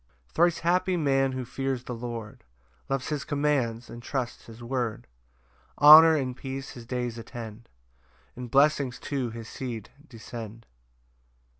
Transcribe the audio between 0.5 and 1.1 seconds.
happy